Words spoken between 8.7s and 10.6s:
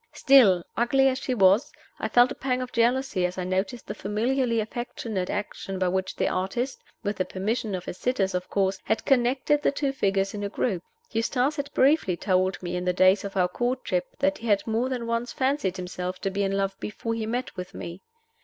had connected the two figures in a